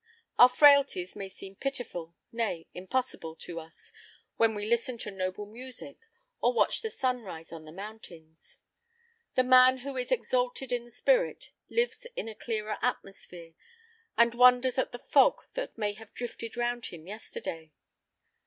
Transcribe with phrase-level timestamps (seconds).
[0.39, 3.91] Our frailties may seem pitiful, nay, impossible to us
[4.35, 5.99] when we listen to noble music,
[6.41, 8.57] or watch the sunrise on the mountains.
[9.35, 13.53] The man who is exalted in the spirit lives in a clearer atmosphere,
[14.17, 17.71] and wonders at the fog that may have drifted round him yesterday.